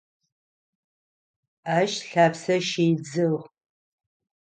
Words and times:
Ащ 1.77 1.93
лъапсэ 2.09 2.55
щыдзыгъ. 2.67 3.39